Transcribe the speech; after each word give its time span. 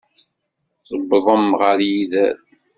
Tewwḍem 0.87 1.45
ɣer 1.59 1.77
yider. 1.89 2.35